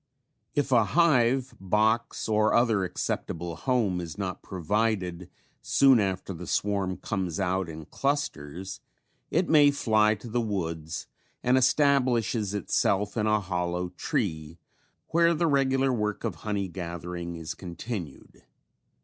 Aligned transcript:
If 0.55 0.71
a 0.71 0.83
hive, 0.83 1.53
box 1.59 2.27
or 2.27 2.55
other 2.55 2.83
acceptable 2.83 3.55
home 3.55 4.01
is 4.01 4.17
not 4.17 4.41
provided 4.41 5.29
soon 5.61 5.99
after 5.99 6.33
the 6.33 6.47
swarm 6.47 6.97
comes 6.97 7.39
out 7.39 7.69
and 7.69 7.87
clusters, 7.87 8.79
it 9.29 9.47
may 9.47 9.69
fly 9.69 10.15
to 10.15 10.27
the 10.27 10.41
woods 10.41 11.05
and 11.43 11.55
establishes 11.55 12.55
itself 12.55 13.15
in 13.15 13.27
a 13.27 13.39
hollow 13.39 13.89
tree 13.89 14.57
where 15.09 15.35
the 15.35 15.45
regular 15.45 15.93
work 15.93 16.23
of 16.23 16.37
honey 16.41 16.67
gathering 16.67 17.35
is 17.35 17.53
continued. 17.53 18.41